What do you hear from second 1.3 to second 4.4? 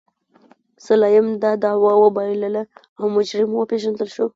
دا دعوه وبایلله او مجرم وپېژندل شو.